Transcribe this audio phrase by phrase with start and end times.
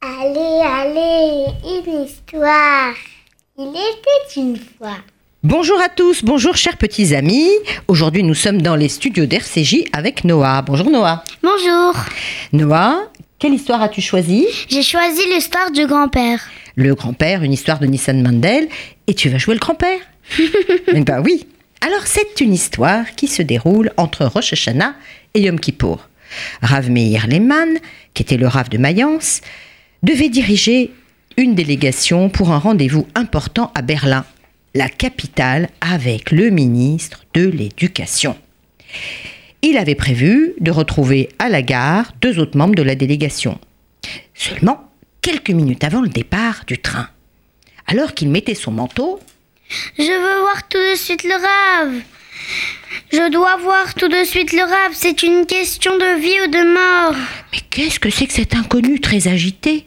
[0.00, 2.94] Allez, allez, une histoire.
[3.58, 4.98] Il était une fois.
[5.42, 7.50] Bonjour à tous, bonjour chers petits amis.
[7.88, 10.62] Aujourd'hui nous sommes dans les studios d'RCJ avec Noah.
[10.62, 11.24] Bonjour Noah.
[11.42, 11.94] Bonjour.
[12.52, 16.40] Noah, quelle histoire as-tu choisi J'ai choisi l'histoire du grand-père.
[16.76, 18.68] Le grand-père, une histoire de Nissan Mandel.
[19.08, 19.98] Et tu vas jouer le grand-père?
[20.94, 21.46] Eh ben oui.
[21.86, 24.96] Alors c'est une histoire qui se déroule entre Rosh Hashanah
[25.34, 26.08] et Yom Kippour.
[26.60, 27.78] Rav Meir Lehman,
[28.12, 29.40] qui était le Rav de Mayence,
[30.02, 30.90] devait diriger
[31.36, 34.24] une délégation pour un rendez-vous important à Berlin,
[34.74, 38.36] la capitale, avec le ministre de l'Éducation.
[39.62, 43.60] Il avait prévu de retrouver à la gare deux autres membres de la délégation.
[44.34, 44.90] Seulement
[45.22, 47.10] quelques minutes avant le départ du train.
[47.86, 49.20] Alors qu'il mettait son manteau,
[49.98, 52.00] Je veux voir tout de suite le rave.
[53.12, 54.92] Je dois voir tout de suite le rave.
[54.92, 57.16] C'est une question de vie ou de mort.
[57.52, 59.86] Mais qu'est-ce que c'est que cet inconnu très agité?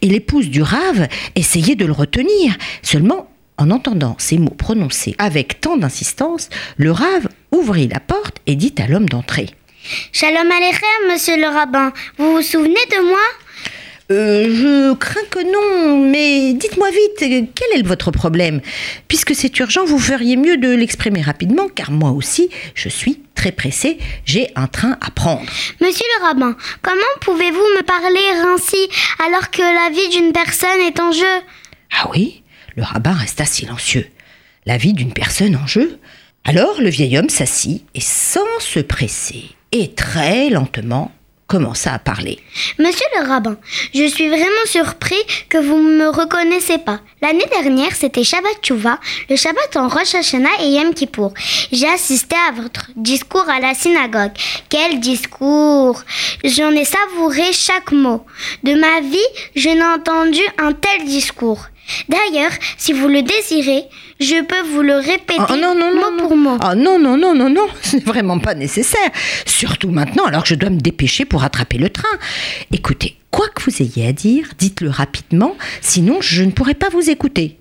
[0.00, 2.56] Et l'épouse du rave essayait de le retenir.
[2.82, 8.56] Seulement, en entendant ces mots prononcés avec tant d'insistance, le rave ouvrit la porte et
[8.56, 9.50] dit à l'homme d'entrer.
[10.12, 11.92] Shalom Aleichem, monsieur le rabbin.
[12.18, 13.20] Vous vous souvenez de moi?
[14.12, 18.60] Euh, je crains que non, mais dites-moi vite, quel est votre problème?
[19.08, 23.52] Puisque c'est urgent, vous feriez mieux de l'exprimer rapidement, car moi aussi, je suis très
[23.52, 23.96] pressé,
[24.26, 25.50] j'ai un train à prendre.
[25.80, 28.88] Monsieur le rabbin, comment pouvez-vous me parler ainsi
[29.26, 31.40] alors que la vie d'une personne est en jeu?
[31.98, 32.42] Ah oui
[32.76, 34.06] Le rabbin resta silencieux.
[34.66, 35.98] La vie d'une personne en jeu?
[36.44, 41.12] Alors le vieil homme s'assit et sans se presser, et très lentement,
[41.52, 42.38] commença à parler.
[42.78, 43.58] Monsieur le rabbin,
[43.94, 47.00] je suis vraiment surpris que vous ne me reconnaissez pas.
[47.20, 51.34] L'année dernière, c'était Shabbat Tchouva, le Shabbat en Rosh Hashanah et Yom Kippour.
[51.70, 54.32] J'ai assisté à votre discours à la synagogue.
[54.70, 56.02] Quel discours
[56.42, 58.24] J'en ai savouré chaque mot.
[58.62, 59.18] De ma vie,
[59.54, 61.66] je n'ai entendu un tel discours.
[62.08, 63.84] D'ailleurs, si vous le désirez,
[64.20, 66.16] je peux vous le répéter Oh, non, non, non, mot non.
[66.28, 66.56] pour mot.
[66.60, 69.10] Ah non, non, non, non, non, c'est vraiment pas nécessaire.
[69.46, 72.18] Surtout maintenant, alors que je dois me dépêcher pour attraper le train.
[72.72, 77.10] Écoutez, quoi que vous ayez à dire, dites-le rapidement, sinon je ne pourrai pas vous
[77.10, 77.58] écouter.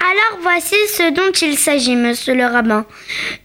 [0.00, 2.84] Alors voici ce dont il s'agit, monsieur le rabbin.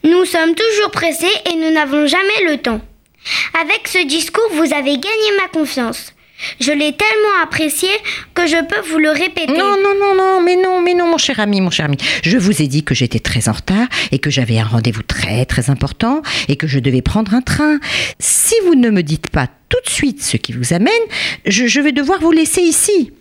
[0.04, 2.80] Nous sommes toujours pressés et nous n'avons jamais le temps.
[3.62, 6.12] Avec ce discours, vous avez gagné ma confiance.
[6.60, 7.88] Je l'ai tellement apprécié
[8.34, 9.52] que je peux vous le répéter.
[9.52, 11.96] Non, non, non, non, mais non, mais non, mon cher ami, mon cher ami.
[12.22, 15.44] Je vous ai dit que j'étais très en retard et que j'avais un rendez-vous très,
[15.46, 17.78] très important et que je devais prendre un train.
[18.18, 20.92] Si vous ne me dites pas tout de suite ce qui vous amène,
[21.44, 23.12] je, je vais devoir vous laisser ici.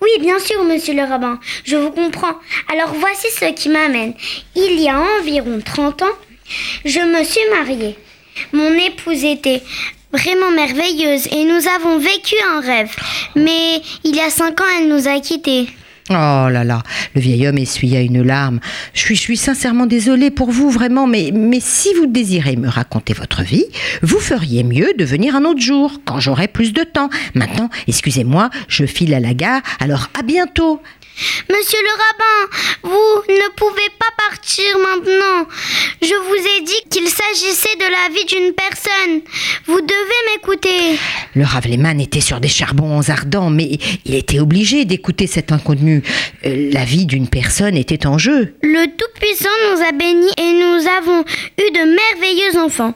[0.00, 2.36] Oui, bien sûr, monsieur le rabbin, je vous comprends.
[2.72, 4.14] Alors voici ce qui m'amène.
[4.56, 6.16] Il y a environ 30 ans,
[6.84, 7.96] je me suis mariée.
[8.52, 9.62] Mon épouse était
[10.14, 12.90] vraiment merveilleuse et nous avons vécu un rêve.
[13.34, 15.68] Mais il y a 5 ans, elle nous a quittés.
[16.10, 16.12] Oh
[16.50, 16.82] là là,
[17.14, 18.60] le vieil homme essuya une larme.
[18.92, 22.68] Je suis, je suis sincèrement désolée pour vous, vraiment, mais, mais si vous désirez me
[22.68, 23.64] raconter votre vie,
[24.02, 27.08] vous feriez mieux de venir un autre jour, quand j'aurai plus de temps.
[27.34, 30.82] Maintenant, excusez-moi, je file à la gare, alors à bientôt.
[31.50, 35.46] Monsieur le rabbin, vous ne pouvez pas partir maintenant.
[36.02, 39.20] Je vous ai dit qu'il s'agissait de la vie d'une personne.
[39.66, 40.98] Vous devez m'écouter.
[41.34, 41.66] Le Rav
[42.00, 46.02] était sur des charbons ardents, mais il était obligé d'écouter cet inconnu.
[46.44, 48.54] Euh, la vie d'une personne était en jeu.
[48.62, 51.20] Le Tout-Puissant nous a bénis et nous avons
[51.58, 52.94] eu de merveilleux enfants.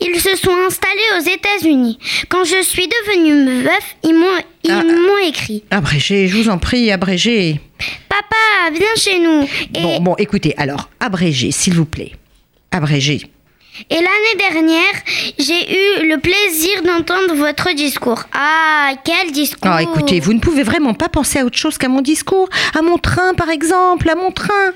[0.00, 1.98] Ils se sont installés aux États-Unis.
[2.28, 4.26] Quand je suis devenue veuf, ils m'ont
[4.64, 4.82] ils Ah.
[4.82, 7.60] m'ont écrit Abrégé, je vous en prie, abrégé.
[8.08, 9.42] Papa, viens chez nous.
[9.74, 12.12] Et, Bon, bon, écoutez, alors, abrégé, s'il vous plaît.
[12.70, 13.20] Abrégé.
[13.90, 14.94] et l'année dernière,
[15.38, 15.72] j'ai
[16.02, 18.24] eu le plaisir d'entendre votre discours.
[18.32, 21.88] Ah, quel discours Ah, écoutez, vous ne pouvez vraiment pas penser à autre chose qu'à
[21.88, 24.72] mon discours, à mon train, par exemple, à mon train.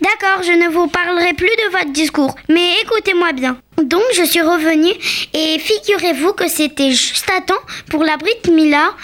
[0.00, 3.58] D'accord, je ne vous parlerai plus de votre discours, mais écoutez-moi bien.
[3.82, 4.92] Donc je suis revenue
[5.34, 7.60] et figurez-vous que c'était juste à temps
[7.90, 8.94] pour la Brit Mila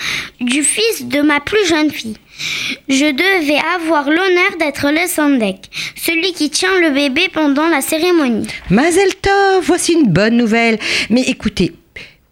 [0.41, 2.17] du fils de ma plus jeune fille.
[2.89, 8.47] Je devais avoir l'honneur d'être le Sandek, celui qui tient le bébé pendant la cérémonie.
[8.71, 10.79] Mazel Tov, voici une bonne nouvelle.
[11.11, 11.73] Mais écoutez,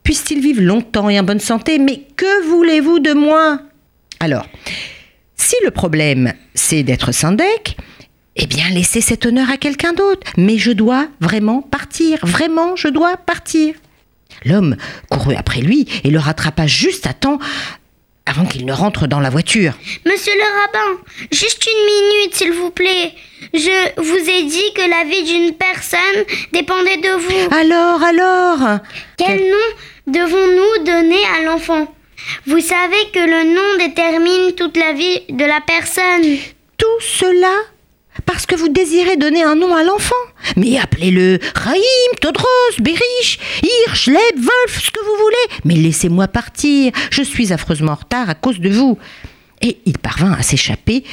[0.03, 3.61] puisse-t-il vivre longtemps et en bonne santé, mais que voulez-vous de moi
[4.20, 4.47] Alors,
[5.37, 7.77] si le problème, c'est d'être Sandek,
[8.37, 10.27] eh bien, laissez cet honneur à quelqu'un d'autre.
[10.37, 12.19] Mais je dois vraiment partir.
[12.23, 13.75] Vraiment, je dois partir.
[14.45, 14.77] L'homme
[15.09, 17.39] courut après lui et le rattrapa juste à temps
[18.27, 19.75] avant qu'il ne rentre dans la voiture.
[20.07, 21.01] Monsieur le rabbin,
[21.31, 23.13] juste une minute, s'il vous plaît.
[23.53, 27.55] Je vous ai dit que la vie d'une personne dépendait de vous.
[27.55, 28.81] Alors, alors?
[29.19, 29.67] Quel nom
[30.07, 31.87] devons-nous donner à l'enfant?
[32.47, 36.39] Vous savez que le nom détermine toute la vie de la personne.
[36.79, 37.55] Tout cela
[38.26, 40.15] parce que vous désirez donner un nom à l'enfant.
[40.56, 42.47] Mais appelez-le Raïm, Todros,
[42.81, 45.61] Berich, Hirsch, Leb, Wolf, ce que vous voulez.
[45.65, 46.93] Mais laissez-moi partir.
[47.11, 48.99] Je suis affreusement en retard à cause de vous.
[49.62, 51.05] Et il parvint à s'échapper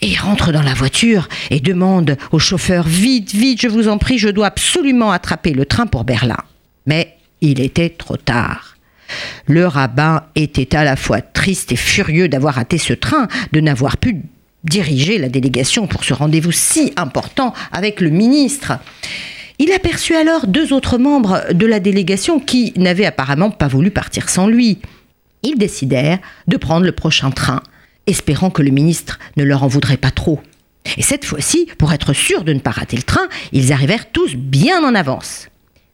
[0.00, 4.18] et rentre dans la voiture et demande au chauffeur Vite, vite, je vous en prie,
[4.18, 6.38] je dois absolument attraper le train pour Berlin.
[6.86, 8.76] Mais il était trop tard.
[9.46, 13.96] Le rabbin était à la fois triste et furieux d'avoir raté ce train, de n'avoir
[13.96, 14.22] pu
[14.64, 18.78] diriger la délégation pour ce rendez-vous si important avec le ministre.
[19.58, 24.28] Il aperçut alors deux autres membres de la délégation qui n'avaient apparemment pas voulu partir
[24.28, 24.78] sans lui.
[25.42, 27.62] Ils décidèrent de prendre le prochain train,
[28.06, 30.40] espérant que le ministre ne leur en voudrait pas trop.
[30.96, 34.34] Et cette fois-ci, pour être sûrs de ne pas rater le train, ils arrivèrent tous
[34.36, 35.48] bien en avance.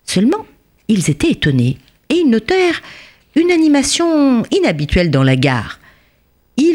[0.04, 0.46] Seulement,
[0.88, 1.78] ils étaient étonnés
[2.10, 2.82] et ils notèrent
[3.34, 5.80] une animation inhabituelle dans la gare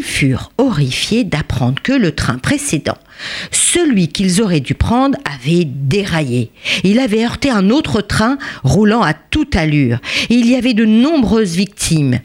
[0.10, 2.98] furent horrifiés d'apprendre que le train précédent,
[3.52, 6.52] celui qu'ils auraient dû prendre, avait déraillé.
[6.84, 10.00] Il avait heurté un autre train roulant à toute allure.
[10.30, 12.20] il y avait de nombreuses victimes.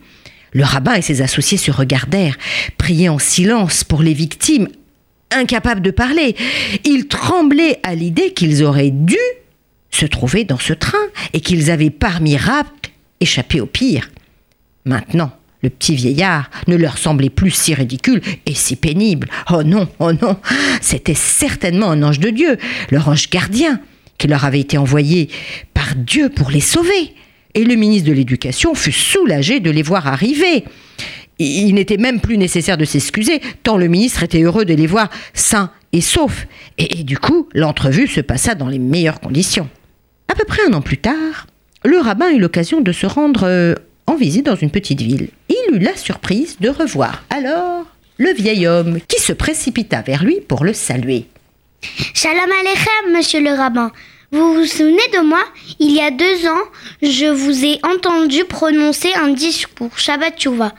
[0.53, 2.37] Le rabbin et ses associés se regardèrent,
[2.79, 4.69] priaient en silence pour les victimes,
[5.31, 6.37] incapables de parler.
[6.85, 9.19] Ils tremblaient à l'idée qu'ils auraient dû
[9.91, 14.11] se trouver dans ce train et qu'ils avaient par miracle échappé au pire.
[14.85, 15.33] Maintenant,
[15.65, 19.29] le petit vieillard ne leur semblait plus si ridicule et si pénible.
[19.51, 20.37] Oh non, oh non,
[20.81, 22.59] c'était certainement un ange de Dieu,
[22.91, 23.81] leur ange gardien,
[24.19, 25.29] qui leur avait été envoyé
[25.73, 27.15] par Dieu pour les sauver.
[27.55, 30.65] Et le ministre de l'Éducation fut soulagé de les voir arriver.
[31.39, 35.09] Il n'était même plus nécessaire de s'excuser, tant le ministre était heureux de les voir
[35.33, 36.47] sains et saufs.
[36.79, 39.69] Et, et du coup, l'entrevue se passa dans les meilleures conditions.
[40.29, 41.47] À peu près un an plus tard,
[41.85, 43.75] le rabbin eut l'occasion de se rendre euh,
[44.07, 45.29] en visite dans une petite ville.
[45.69, 47.87] Il eut la surprise de revoir alors
[48.19, 51.27] le vieil homme qui se précipita vers lui pour le saluer.
[52.15, 53.91] Shalom Aleichem, monsieur le rabbin.
[54.31, 55.43] Vous vous souvenez de moi?
[55.79, 56.65] Il y a deux ans,
[57.03, 60.73] je vous ai entendu prononcer un discours, Shabbat Shuvah.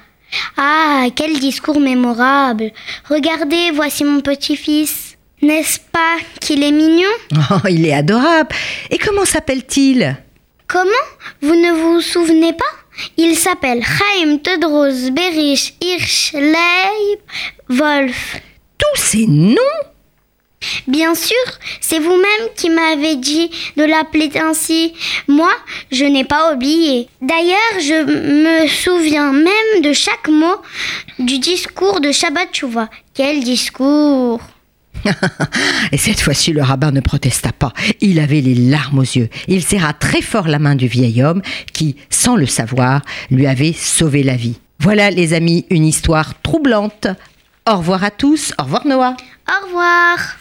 [0.58, 2.72] Ah, quel discours mémorable
[3.10, 5.18] Regardez, voici mon petit-fils.
[5.42, 7.10] N'est-ce pas qu'il est mignon?
[7.52, 8.50] Oh, il est adorable.
[8.90, 10.18] Et comment s'appelle-t-il?
[10.68, 10.90] Comment?
[11.42, 12.66] Vous ne vous souvenez pas?
[13.18, 17.20] Il s'appelle Chaim Tedros Berich Hirsch Leib
[17.70, 18.38] Wolf.
[18.78, 19.56] Tous ces noms?
[20.88, 21.36] Bien sûr,
[21.80, 24.94] c'est vous-même qui m'avez dit de l'appeler ainsi.
[25.28, 25.52] Moi,
[25.92, 27.08] je n'ai pas oublié.
[27.22, 30.56] D'ailleurs, je me souviens même de chaque mot
[31.20, 32.90] du discours de Shabbat Shuvah.
[33.14, 34.42] Quel discours
[35.92, 37.74] Et cette fois-ci, le rabbin ne protesta pas.
[38.02, 39.30] Il avait les larmes aux yeux.
[39.48, 41.42] Il serra très fort la main du vieil homme
[41.74, 44.60] qui, sans le savoir, lui avait sauvé la vie.
[44.80, 47.08] Voilà, les amis, une histoire troublante.
[47.68, 48.54] Au revoir à tous.
[48.60, 49.16] Au revoir, Noah.
[49.50, 50.38] Au revoir.